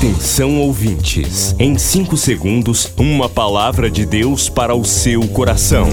Atenção 0.00 0.58
ouvintes, 0.58 1.54
em 1.58 1.76
5 1.76 2.16
segundos, 2.16 2.90
uma 2.96 3.28
palavra 3.28 3.90
de 3.90 4.06
Deus 4.06 4.48
para 4.48 4.74
o 4.74 4.82
seu 4.82 5.28
coração. 5.28 5.86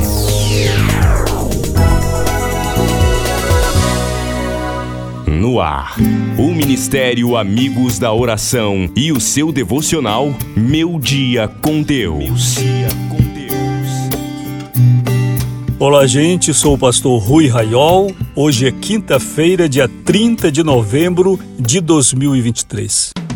No 5.28 5.59
ar, 5.59 5.97
o 6.38 6.54
Ministério 6.54 7.35
Amigos 7.35 7.99
da 7.99 8.13
Oração 8.13 8.89
e 8.95 9.11
o 9.11 9.20
seu 9.20 9.51
devocional 9.51 10.33
Meu 10.55 10.97
Dia 11.01 11.49
com 11.61 11.81
Deus. 11.81 12.55
Olá, 15.77 16.07
gente, 16.07 16.53
sou 16.53 16.75
o 16.75 16.77
pastor 16.77 17.21
Rui 17.21 17.49
Raiol. 17.49 18.15
Hoje 18.33 18.67
é 18.67 18.71
quinta-feira, 18.71 19.67
dia 19.67 19.89
30 20.05 20.49
de 20.49 20.63
novembro 20.63 21.37
de 21.59 21.81
2023. 21.81 23.27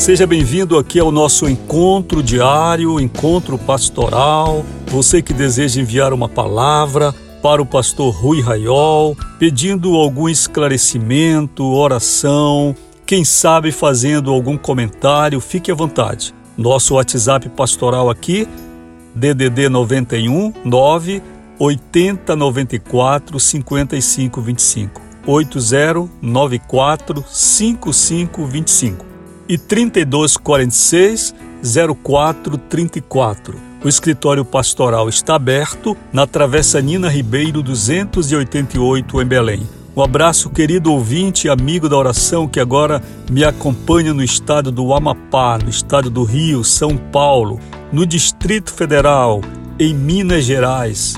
Seja 0.00 0.26
bem-vindo 0.26 0.76
aqui 0.78 0.98
ao 0.98 1.12
nosso 1.12 1.46
encontro 1.46 2.22
diário, 2.22 2.98
encontro 2.98 3.58
pastoral. 3.58 4.64
Você 4.86 5.20
que 5.20 5.34
deseja 5.34 5.78
enviar 5.78 6.14
uma 6.14 6.26
palavra 6.26 7.14
para 7.42 7.60
o 7.60 7.66
pastor 7.66 8.14
Rui 8.14 8.40
Raiol, 8.40 9.14
pedindo 9.38 9.94
algum 9.96 10.26
esclarecimento, 10.26 11.70
oração, 11.70 12.74
quem 13.04 13.26
sabe 13.26 13.70
fazendo 13.70 14.30
algum 14.32 14.56
comentário, 14.56 15.38
fique 15.38 15.70
à 15.70 15.74
vontade. 15.74 16.34
Nosso 16.56 16.94
WhatsApp 16.94 17.50
pastoral 17.50 18.08
aqui, 18.08 18.48
DDD 19.14 19.68
91 19.68 20.54
9 20.64 21.22
80 21.58 22.34
94 22.34 23.38
55 23.38 24.40
25. 24.40 25.02
8094 25.26 27.22
5525 27.28 29.09
e 29.50 29.58
3246 29.58 31.34
0434. 32.04 33.58
O 33.82 33.88
escritório 33.88 34.44
pastoral 34.44 35.08
está 35.08 35.34
aberto 35.34 35.96
na 36.12 36.24
Travessa 36.24 36.80
Nina 36.80 37.08
Ribeiro 37.08 37.60
288 37.60 39.20
em 39.20 39.26
Belém. 39.26 39.68
Um 39.96 40.02
abraço, 40.02 40.50
querido 40.50 40.92
ouvinte 40.92 41.48
e 41.48 41.50
amigo 41.50 41.88
da 41.88 41.96
oração 41.96 42.46
que 42.46 42.60
agora 42.60 43.02
me 43.28 43.42
acompanha 43.42 44.14
no 44.14 44.22
estado 44.22 44.70
do 44.70 44.94
Amapá, 44.94 45.58
no 45.58 45.68
estado 45.68 46.08
do 46.08 46.22
Rio, 46.22 46.62
São 46.62 46.96
Paulo, 46.96 47.58
no 47.92 48.06
Distrito 48.06 48.72
Federal, 48.72 49.40
em 49.80 49.92
Minas 49.92 50.44
Gerais, 50.44 51.16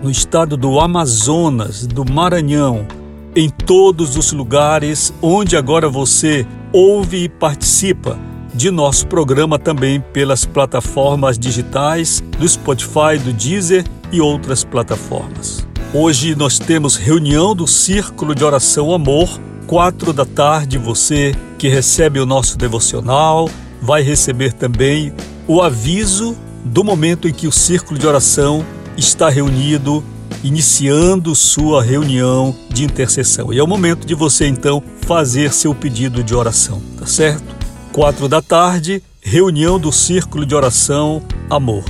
no 0.00 0.08
estado 0.08 0.56
do 0.56 0.78
Amazonas, 0.78 1.84
do 1.84 2.04
Maranhão, 2.08 2.86
em 3.34 3.50
todos 3.50 4.16
os 4.16 4.30
lugares 4.30 5.12
onde 5.20 5.56
agora 5.56 5.88
você 5.88 6.46
ouve 6.72 7.24
e 7.24 7.28
participa 7.28 8.18
de 8.54 8.70
nosso 8.70 9.06
programa 9.06 9.58
também 9.58 10.00
pelas 10.00 10.44
plataformas 10.44 11.38
digitais 11.38 12.22
do 12.38 12.48
Spotify, 12.48 13.18
do 13.22 13.32
Deezer 13.32 13.84
e 14.10 14.20
outras 14.20 14.64
plataformas. 14.64 15.66
Hoje 15.92 16.34
nós 16.34 16.58
temos 16.58 16.96
reunião 16.96 17.54
do 17.54 17.66
Círculo 17.66 18.34
de 18.34 18.42
Oração 18.42 18.92
Amor, 18.92 19.38
quatro 19.66 20.12
da 20.12 20.24
tarde. 20.24 20.78
Você 20.78 21.34
que 21.58 21.68
recebe 21.68 22.18
o 22.18 22.26
nosso 22.26 22.56
devocional 22.56 23.48
vai 23.80 24.02
receber 24.02 24.52
também 24.52 25.12
o 25.46 25.60
aviso 25.60 26.36
do 26.64 26.82
momento 26.82 27.28
em 27.28 27.32
que 27.32 27.46
o 27.46 27.52
Círculo 27.52 27.98
de 27.98 28.06
Oração 28.06 28.64
está 28.96 29.28
reunido 29.28 30.02
iniciando 30.42 31.34
sua 31.34 31.82
reunião 31.82 32.54
de 32.70 32.84
intercessão. 32.84 33.52
E 33.52 33.58
é 33.58 33.62
o 33.62 33.66
momento 33.66 34.06
de 34.06 34.14
você 34.14 34.46
então 34.46 34.82
fazer 35.12 35.52
seu 35.52 35.74
pedido 35.74 36.24
de 36.24 36.34
oração, 36.34 36.80
tá 36.98 37.04
certo? 37.04 37.44
Quatro 37.92 38.26
da 38.26 38.40
tarde, 38.40 39.02
reunião 39.20 39.78
do 39.78 39.92
Círculo 39.92 40.46
de 40.46 40.54
Oração 40.54 41.22
Amor. 41.50 41.84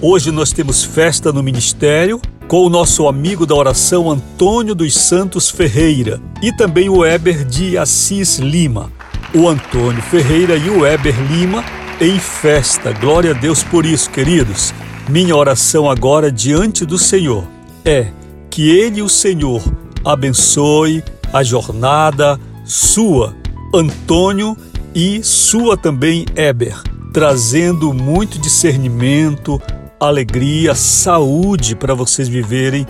Hoje 0.00 0.30
nós 0.30 0.50
temos 0.50 0.82
festa 0.82 1.30
no 1.30 1.42
ministério 1.42 2.18
com 2.48 2.64
o 2.64 2.70
nosso 2.70 3.06
amigo 3.06 3.44
da 3.44 3.54
oração 3.54 4.10
Antônio 4.10 4.74
dos 4.74 4.94
Santos 4.94 5.50
Ferreira 5.50 6.18
e 6.40 6.56
também 6.56 6.88
o 6.88 7.00
Weber 7.00 7.44
de 7.44 7.76
Assis 7.76 8.38
Lima. 8.38 8.90
O 9.34 9.46
Antônio 9.46 10.00
Ferreira 10.00 10.56
e 10.56 10.70
o 10.70 10.80
Weber 10.80 11.14
Lima 11.30 11.62
em 12.00 12.18
festa. 12.18 12.94
Glória 12.94 13.32
a 13.32 13.34
Deus 13.34 13.62
por 13.62 13.84
isso, 13.84 14.08
queridos. 14.08 14.72
Minha 15.06 15.36
oração 15.36 15.90
agora 15.90 16.32
diante 16.32 16.86
do 16.86 16.96
Senhor 16.96 17.44
é 17.84 18.06
que 18.48 18.70
Ele, 18.70 19.02
o 19.02 19.08
Senhor, 19.10 19.62
abençoe 20.02 21.04
a 21.30 21.42
jornada 21.42 22.40
sua, 22.64 23.36
Antônio, 23.74 24.56
e 24.94 25.22
sua 25.22 25.76
também, 25.76 26.24
Eber, 26.36 26.80
trazendo 27.12 27.92
muito 27.92 28.38
discernimento, 28.38 29.60
alegria, 29.98 30.74
saúde 30.74 31.74
para 31.74 31.94
vocês 31.94 32.28
viverem 32.28 32.86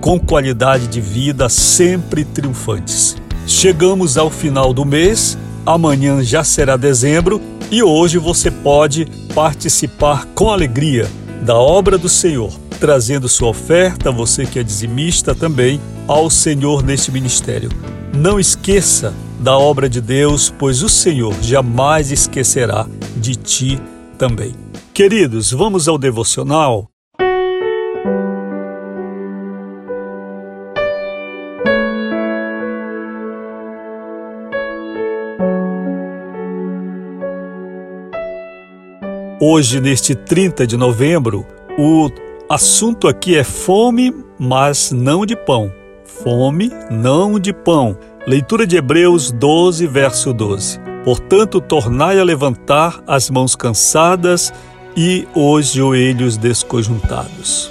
com 0.00 0.18
qualidade 0.18 0.88
de 0.88 1.00
vida 1.00 1.48
sempre 1.48 2.24
triunfantes. 2.24 3.16
Chegamos 3.46 4.18
ao 4.18 4.30
final 4.30 4.72
do 4.74 4.84
mês, 4.84 5.38
amanhã 5.64 6.22
já 6.22 6.42
será 6.42 6.76
dezembro 6.76 7.40
e 7.70 7.82
hoje 7.82 8.18
você 8.18 8.50
pode 8.50 9.06
participar 9.34 10.26
com 10.34 10.50
alegria 10.50 11.08
da 11.42 11.54
obra 11.54 11.96
do 11.96 12.08
Senhor 12.08 12.52
trazendo 12.84 13.28
sua 13.28 13.48
oferta, 13.48 14.10
você 14.10 14.44
que 14.44 14.58
é 14.58 14.62
dizimista 14.62 15.34
também, 15.34 15.80
ao 16.06 16.28
Senhor 16.28 16.82
neste 16.82 17.10
ministério. 17.10 17.70
Não 18.16 18.38
esqueça 18.38 19.12
da 19.40 19.58
obra 19.58 19.88
de 19.88 20.00
Deus, 20.00 20.48
pois 20.56 20.84
o 20.84 20.88
Senhor 20.88 21.34
jamais 21.42 22.12
esquecerá 22.12 22.86
de 23.16 23.34
ti 23.34 23.80
também. 24.16 24.54
Queridos, 24.94 25.50
vamos 25.50 25.88
ao 25.88 25.98
devocional. 25.98 26.88
Hoje, 39.40 39.80
neste 39.80 40.14
30 40.14 40.68
de 40.68 40.76
novembro, 40.76 41.44
o 41.76 42.08
assunto 42.48 43.08
aqui 43.08 43.36
é 43.36 43.42
fome, 43.42 44.14
mas 44.38 44.92
não 44.92 45.26
de 45.26 45.34
pão. 45.34 45.83
Fome, 46.22 46.70
não 46.90 47.38
de 47.38 47.52
pão. 47.52 47.96
Leitura 48.26 48.66
de 48.66 48.76
Hebreus 48.76 49.32
12, 49.32 49.86
verso 49.86 50.32
12. 50.32 50.78
Portanto, 51.04 51.60
tornai 51.60 52.18
a 52.18 52.24
levantar 52.24 53.02
as 53.06 53.28
mãos 53.28 53.56
cansadas 53.56 54.52
e 54.96 55.26
os 55.34 55.72
joelhos 55.72 56.36
desconjuntados. 56.36 57.70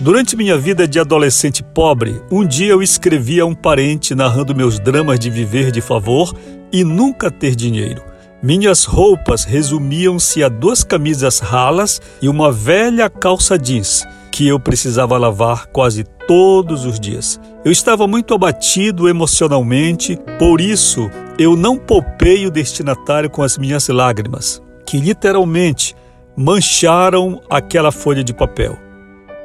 Durante 0.00 0.36
minha 0.36 0.58
vida 0.58 0.88
de 0.88 0.98
adolescente 0.98 1.62
pobre, 1.62 2.20
um 2.30 2.44
dia 2.44 2.72
eu 2.72 2.82
escrevi 2.82 3.38
a 3.38 3.46
um 3.46 3.54
parente 3.54 4.14
narrando 4.14 4.54
meus 4.54 4.78
dramas 4.78 5.18
de 5.18 5.30
viver 5.30 5.70
de 5.70 5.80
favor 5.80 6.34
e 6.72 6.82
nunca 6.82 7.30
ter 7.30 7.54
dinheiro. 7.54 8.02
Minhas 8.42 8.84
roupas 8.84 9.44
resumiam-se 9.44 10.42
a 10.42 10.48
duas 10.48 10.82
camisas 10.82 11.38
ralas 11.38 12.02
e 12.20 12.28
uma 12.28 12.52
velha 12.52 13.08
calça 13.08 13.56
jeans 13.56 14.04
que 14.30 14.48
eu 14.48 14.58
precisava 14.58 15.16
lavar 15.16 15.66
quase 15.68 16.04
todos 16.26 16.84
os 16.84 16.98
dias. 16.98 17.40
Eu 17.64 17.72
estava 17.72 18.06
muito 18.06 18.34
abatido 18.34 19.08
emocionalmente, 19.08 20.18
por 20.38 20.60
isso 20.60 21.10
eu 21.38 21.56
não 21.56 21.78
poupei 21.78 22.46
o 22.46 22.50
destinatário 22.50 23.30
com 23.30 23.42
as 23.42 23.56
minhas 23.56 23.88
lágrimas, 23.88 24.60
que 24.84 24.98
literalmente 24.98 25.96
mancharam 26.36 27.40
aquela 27.48 27.90
folha 27.90 28.22
de 28.22 28.34
papel. 28.34 28.76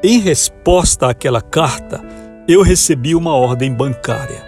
Em 0.03 0.19
resposta 0.19 1.09
àquela 1.09 1.41
carta, 1.41 2.03
eu 2.45 2.61
recebi 2.61 3.15
uma 3.15 3.33
ordem 3.33 3.73
bancária. 3.73 4.43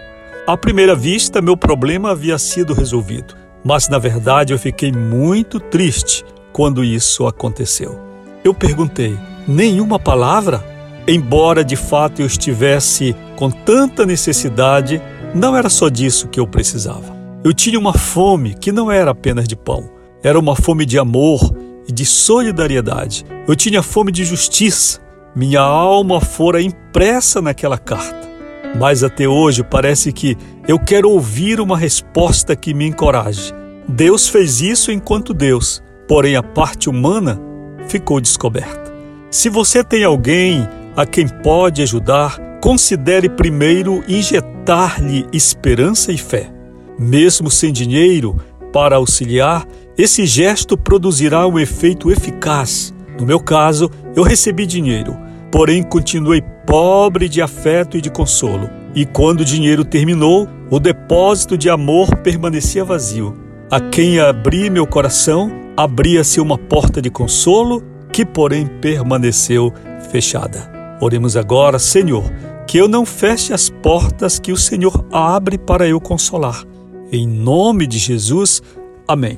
À 0.46 0.54
primeira 0.54 0.94
vista, 0.94 1.40
meu 1.40 1.56
problema 1.56 2.10
havia 2.10 2.36
sido 2.36 2.74
resolvido, 2.74 3.34
mas 3.64 3.88
na 3.88 3.98
verdade 3.98 4.52
eu 4.52 4.58
fiquei 4.58 4.92
muito 4.92 5.58
triste 5.58 6.26
quando 6.52 6.84
isso 6.84 7.26
aconteceu. 7.26 7.98
Eu 8.44 8.52
perguntei: 8.52 9.16
nenhuma 9.48 9.98
palavra? 9.98 10.71
Embora 11.06 11.64
de 11.64 11.74
fato 11.74 12.22
eu 12.22 12.26
estivesse 12.26 13.14
com 13.36 13.50
tanta 13.50 14.06
necessidade, 14.06 15.02
não 15.34 15.56
era 15.56 15.68
só 15.68 15.88
disso 15.88 16.28
que 16.28 16.38
eu 16.38 16.46
precisava. 16.46 17.16
Eu 17.42 17.52
tinha 17.52 17.78
uma 17.78 17.92
fome 17.92 18.54
que 18.54 18.70
não 18.70 18.90
era 18.90 19.10
apenas 19.10 19.48
de 19.48 19.56
pão, 19.56 19.90
era 20.22 20.38
uma 20.38 20.54
fome 20.54 20.86
de 20.86 20.98
amor 20.98 21.40
e 21.88 21.92
de 21.92 22.06
solidariedade. 22.06 23.24
Eu 23.48 23.56
tinha 23.56 23.82
fome 23.82 24.12
de 24.12 24.24
justiça. 24.24 25.00
Minha 25.34 25.60
alma 25.60 26.20
fora 26.20 26.62
impressa 26.62 27.40
naquela 27.42 27.78
carta. 27.78 28.30
Mas 28.78 29.02
até 29.02 29.26
hoje 29.26 29.64
parece 29.64 30.12
que 30.12 30.36
eu 30.68 30.78
quero 30.78 31.10
ouvir 31.10 31.60
uma 31.60 31.76
resposta 31.76 32.54
que 32.54 32.72
me 32.72 32.86
encoraje. 32.86 33.52
Deus 33.88 34.28
fez 34.28 34.60
isso 34.60 34.92
enquanto 34.92 35.34
Deus, 35.34 35.82
porém 36.06 36.36
a 36.36 36.42
parte 36.42 36.88
humana 36.88 37.40
ficou 37.88 38.20
descoberta. 38.20 38.92
Se 39.30 39.48
você 39.48 39.82
tem 39.82 40.04
alguém 40.04 40.68
a 40.96 41.06
quem 41.06 41.26
pode 41.26 41.82
ajudar, 41.82 42.38
considere 42.60 43.28
primeiro 43.28 44.04
injetar-lhe 44.06 45.26
esperança 45.32 46.12
e 46.12 46.18
fé. 46.18 46.50
Mesmo 46.98 47.50
sem 47.50 47.72
dinheiro 47.72 48.36
para 48.72 48.96
auxiliar, 48.96 49.66
esse 49.96 50.26
gesto 50.26 50.76
produzirá 50.76 51.46
um 51.46 51.58
efeito 51.58 52.10
eficaz. 52.10 52.94
No 53.18 53.26
meu 53.26 53.40
caso, 53.40 53.90
eu 54.14 54.22
recebi 54.22 54.66
dinheiro, 54.66 55.16
porém 55.50 55.82
continuei 55.82 56.42
pobre 56.66 57.28
de 57.28 57.42
afeto 57.42 57.96
e 57.96 58.00
de 58.00 58.10
consolo. 58.10 58.70
E 58.94 59.04
quando 59.06 59.40
o 59.40 59.44
dinheiro 59.44 59.84
terminou, 59.84 60.48
o 60.70 60.78
depósito 60.78 61.56
de 61.56 61.68
amor 61.68 62.14
permanecia 62.18 62.84
vazio. 62.84 63.36
A 63.70 63.80
quem 63.80 64.20
abri 64.20 64.68
meu 64.68 64.86
coração, 64.86 65.50
abria-se 65.76 66.40
uma 66.40 66.58
porta 66.58 67.00
de 67.00 67.10
consolo, 67.10 67.82
que 68.12 68.24
porém 68.24 68.66
permaneceu 68.66 69.72
fechada. 70.10 70.81
Oremos 71.02 71.36
agora, 71.36 71.80
Senhor, 71.80 72.22
que 72.64 72.78
eu 72.78 72.86
não 72.86 73.04
feche 73.04 73.52
as 73.52 73.68
portas 73.68 74.38
que 74.38 74.52
o 74.52 74.56
Senhor 74.56 75.04
abre 75.10 75.58
para 75.58 75.88
eu 75.88 76.00
consolar. 76.00 76.64
Em 77.10 77.26
nome 77.26 77.88
de 77.88 77.98
Jesus, 77.98 78.62
amém. 79.08 79.36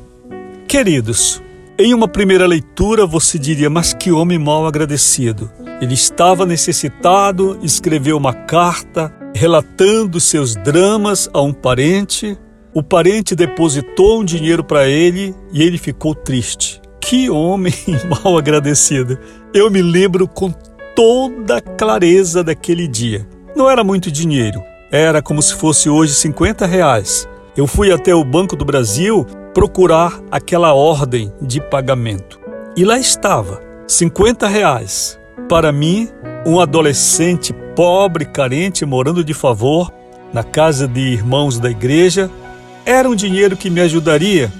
Queridos, 0.68 1.42
em 1.78 1.94
uma 1.94 2.06
primeira 2.06 2.46
leitura 2.46 3.06
você 3.06 3.38
diria, 3.38 3.70
mas 3.70 3.94
que 3.94 4.12
homem 4.12 4.38
mal 4.38 4.66
agradecido. 4.66 5.50
Ele 5.80 5.94
estava 5.94 6.44
necessitado, 6.44 7.58
escreveu 7.62 8.18
uma 8.18 8.34
carta 8.34 9.10
relatando 9.34 10.20
seus 10.20 10.54
dramas 10.54 11.30
a 11.32 11.40
um 11.40 11.54
parente. 11.54 12.36
O 12.74 12.82
parente 12.82 13.34
depositou 13.34 14.20
um 14.20 14.24
dinheiro 14.24 14.62
para 14.62 14.86
ele 14.86 15.34
e 15.50 15.62
ele 15.62 15.78
ficou 15.78 16.14
triste. 16.14 16.78
Que 17.00 17.30
homem 17.30 17.72
mal 18.22 18.36
agradecido. 18.36 19.18
Eu 19.54 19.70
me 19.70 19.80
lembro 19.80 20.28
com 20.28 20.52
toda 20.94 21.56
a 21.56 21.60
clareza 21.60 22.44
daquele 22.44 22.86
dia. 22.86 23.26
Não 23.56 23.68
era 23.68 23.82
muito 23.82 24.10
dinheiro, 24.10 24.62
era 24.90 25.20
como 25.20 25.42
se 25.42 25.54
fosse 25.54 25.88
hoje 25.88 26.14
50 26.14 26.66
reais. 26.66 27.28
Eu 27.56 27.66
fui 27.66 27.92
até 27.92 28.14
o 28.14 28.24
Banco 28.24 28.56
do 28.56 28.64
Brasil 28.64 29.26
procurar 29.52 30.20
aquela 30.30 30.74
ordem 30.74 31.32
de 31.40 31.60
pagamento. 31.60 32.40
E 32.76 32.84
lá 32.84 32.98
estava, 32.98 33.60
50 33.86 34.48
reais. 34.48 35.18
Para 35.48 35.70
mim, 35.70 36.08
um 36.46 36.60
adolescente 36.60 37.52
pobre, 37.76 38.24
carente, 38.24 38.84
morando 38.84 39.24
de 39.24 39.34
favor 39.34 39.92
na 40.32 40.42
casa 40.42 40.88
de 40.88 41.00
irmãos 41.00 41.58
da 41.58 41.70
igreja, 41.70 42.30
era 42.84 43.08
um 43.08 43.14
dinheiro 43.14 43.56
que 43.56 43.70
me 43.70 43.80
ajudaria 43.80 44.52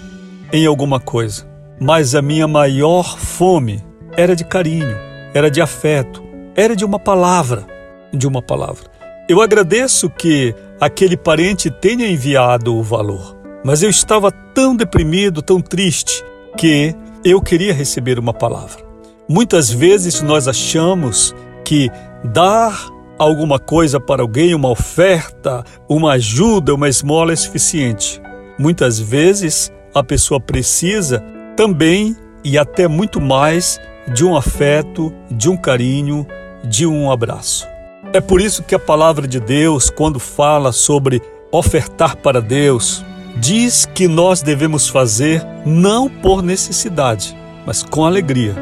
em 0.53 0.67
alguma 0.67 1.01
coisa. 1.01 1.47
Mas 1.81 2.15
a 2.15 2.23
minha 2.23 2.47
maior 2.47 3.19
fome 3.19 3.83
era 4.17 4.37
de 4.37 4.45
carinho, 4.45 4.97
era 5.35 5.51
de 5.51 5.61
afeto, 5.61 6.24
era 6.57 6.77
de 6.77 6.85
uma 6.85 6.99
palavra, 6.99 7.67
de 8.13 8.27
uma 8.27 8.41
palavra. 8.41 8.85
Eu 9.29 9.41
agradeço 9.41 10.09
que 10.11 10.55
aquele 10.81 11.17
parente 11.17 11.71
tenha 11.71 12.07
enviado 12.07 12.77
o 12.77 12.83
valor, 12.83 13.37
mas 13.65 13.83
eu 13.83 13.91
estava 13.91 14.31
tão 14.31 14.77
deprimido, 14.77 15.43
tão 15.43 15.61
triste, 15.61 16.23
que 16.57 16.95
eu 17.25 17.41
queria 17.41 17.73
receber 17.73 18.19
uma 18.19 18.33
palavra. 18.33 18.85
Muitas 19.29 19.71
vezes 19.71 20.21
nós 20.21 20.47
achamos 20.47 21.35
que 21.65 21.91
dar 22.23 22.89
alguma 23.19 23.59
coisa 23.59 23.99
para 23.99 24.23
alguém, 24.23 24.55
uma 24.55 24.71
oferta, 24.71 25.65
uma 25.89 26.13
ajuda, 26.13 26.75
uma 26.75 26.89
esmola 26.89 27.33
é 27.33 27.37
suficiente. 27.37 28.21
Muitas 28.59 28.99
vezes 28.99 29.73
a 29.95 30.03
pessoa 30.03 30.39
precisa 30.41 31.21
também 31.57 32.17
e 32.45 32.59
até 32.59 32.87
muito 32.87 33.21
mais 33.21 33.81
de 34.13 34.25
um 34.25 34.37
afeto, 34.37 35.13
de 35.31 35.49
um 35.49 35.57
carinho, 35.57 36.27
de 36.65 36.87
um 36.87 37.11
abraço. 37.11 37.67
É 38.13 38.21
por 38.21 38.41
isso 38.41 38.63
que 38.63 38.75
a 38.75 38.79
palavra 38.79 39.27
de 39.27 39.41
Deus, 39.41 39.91
quando 39.91 40.19
fala 40.21 40.73
sobre 40.73 41.23
ofertar 41.51 42.17
para 42.17 42.41
Deus, 42.41 43.05
diz 43.37 43.87
que 43.87 44.07
nós 44.07 44.43
devemos 44.43 44.89
fazer 44.89 45.45
não 45.67 46.09
por 46.09 46.43
necessidade, 46.43 47.37
mas 47.67 47.83
com 47.83 48.05
alegria, 48.05 48.55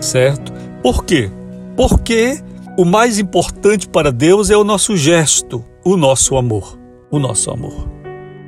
certo? 0.00 0.52
Por 0.82 1.04
quê? 1.04 1.30
Porque 1.76 2.42
o 2.76 2.84
mais 2.84 3.18
importante 3.18 3.88
para 3.88 4.12
Deus 4.12 4.50
é 4.50 4.56
o 4.56 4.64
nosso 4.64 4.96
gesto, 4.96 5.64
o 5.84 5.96
nosso 5.96 6.36
amor, 6.36 6.78
o 7.10 7.18
nosso 7.18 7.50
amor, 7.50 7.88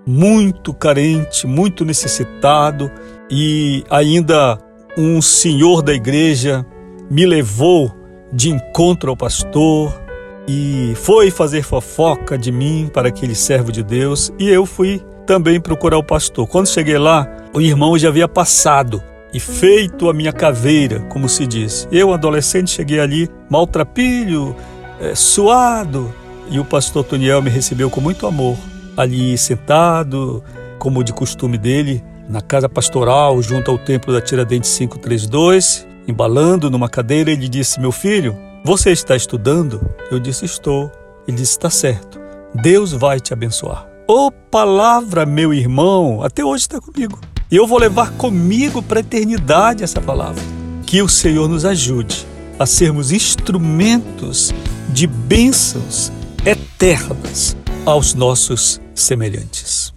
Muito 0.07 0.73
carente, 0.73 1.49
muito 1.49 1.85
necessitado 1.85 2.89
e 3.29 3.83
ainda 3.91 4.57
um 4.97 5.21
senhor 5.21 5.83
da 5.83 5.93
igreja 5.93 6.65
me 7.11 7.27
levou 7.27 7.93
de 8.33 8.51
encontro 8.51 9.11
ao 9.11 9.17
pastor 9.17 10.01
e 10.47 10.93
foi 10.95 11.33
fazer 11.33 11.65
fofoca 11.65 12.39
de 12.39 12.53
mim 12.53 12.89
para 12.93 13.09
aquele 13.09 13.35
servo 13.35 13.73
de 13.73 13.83
Deus 13.83 14.33
e 14.39 14.49
eu 14.49 14.65
fui 14.65 15.03
também 15.29 15.61
procurar 15.61 15.99
o 15.99 16.03
pastor. 16.03 16.47
Quando 16.47 16.69
cheguei 16.69 16.97
lá, 16.97 17.29
o 17.53 17.61
irmão 17.61 17.99
já 17.99 18.09
havia 18.09 18.27
passado 18.27 19.03
e 19.31 19.39
feito 19.39 20.09
a 20.09 20.15
minha 20.15 20.33
caveira, 20.33 21.01
como 21.11 21.29
se 21.29 21.47
diz. 21.47 21.87
Eu, 21.93 22.15
adolescente, 22.15 22.71
cheguei 22.71 22.99
ali 22.99 23.29
maltrapilho, 23.51 24.57
é, 24.99 25.15
suado, 25.15 26.11
e 26.51 26.59
o 26.59 26.65
pastor 26.65 27.05
Toniel 27.05 27.43
me 27.43 27.51
recebeu 27.51 27.91
com 27.91 28.01
muito 28.01 28.27
amor, 28.27 28.57
ali 28.97 29.37
sentado, 29.37 30.43
como 30.79 31.05
de 31.05 31.13
costume 31.13 31.59
dele, 31.59 32.03
na 32.27 32.41
casa 32.41 32.67
pastoral, 32.67 33.43
junto 33.43 33.71
ao 33.71 33.77
templo 33.77 34.15
da 34.15 34.23
Tiradentes 34.23 34.79
532, 34.79 35.87
embalando 36.09 36.71
numa 36.71 36.89
cadeira, 36.89 37.31
ele 37.31 37.51
disse: 37.51 37.79
Meu 37.79 37.93
filho, 37.93 38.35
você 38.65 38.93
está 38.93 39.15
estudando? 39.15 39.79
Eu 40.11 40.19
disse: 40.19 40.47
Estou. 40.47 40.91
Ele 41.27 41.37
disse: 41.37 41.53
Está 41.53 41.69
certo. 41.69 42.19
Deus 42.55 42.93
vai 42.93 43.21
te 43.21 43.35
abençoar. 43.35 43.88
Ô 44.11 44.29
oh, 44.29 44.31
palavra, 44.31 45.27
meu 45.27 45.53
irmão, 45.53 46.23
até 46.23 46.43
hoje 46.43 46.63
está 46.63 46.81
comigo. 46.81 47.21
E 47.51 47.57
eu 47.57 47.67
vou 47.67 47.79
levar 47.79 48.11
comigo 48.13 48.83
para 48.83 49.01
a 49.01 49.03
eternidade 49.03 49.85
essa 49.85 50.01
palavra. 50.01 50.43
Que 50.87 51.03
o 51.03 51.09
Senhor 51.11 51.47
nos 51.47 51.67
ajude 51.67 52.27
a 52.59 52.65
sermos 52.65 53.13
instrumentos 53.13 54.51
de 54.89 55.07
bênçãos 55.07 56.11
eternas 56.47 57.55
aos 57.85 58.15
nossos 58.15 58.81
semelhantes. 58.95 59.93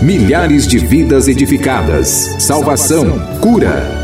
Milhares 0.00 0.66
de 0.66 0.78
vidas 0.78 1.28
edificadas, 1.28 2.08
salvação, 2.38 3.04
cura. 3.38 4.03